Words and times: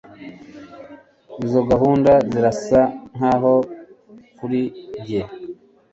Izo 1.45 1.61
gahunda 1.69 2.11
zirasa 2.29 2.81
nkaho 3.15 3.53
kuri 4.37 4.61
njye 4.99 5.21